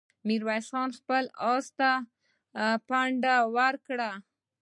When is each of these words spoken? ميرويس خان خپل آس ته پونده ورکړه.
ميرويس 0.27 0.65
خان 0.71 0.89
خپل 0.99 1.23
آس 1.53 1.65
ته 1.79 1.91
پونده 2.87 3.35
ورکړه. 3.57 4.09